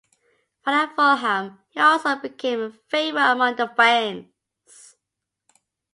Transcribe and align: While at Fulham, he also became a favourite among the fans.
While 0.63 0.75
at 0.77 0.95
Fulham, 0.95 1.59
he 1.69 1.79
also 1.79 2.15
became 2.15 2.59
a 2.59 2.71
favourite 2.89 3.33
among 3.33 3.55
the 3.57 3.67
fans. 3.67 4.29